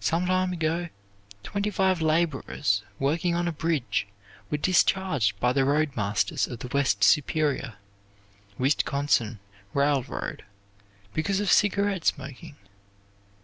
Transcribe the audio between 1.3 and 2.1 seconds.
twenty five